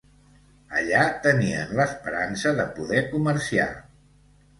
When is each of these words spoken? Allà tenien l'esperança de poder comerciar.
Allà 0.77 1.01
tenien 1.25 1.75
l'esperança 1.79 2.53
de 2.61 2.65
poder 2.79 3.05
comerciar. 3.13 3.69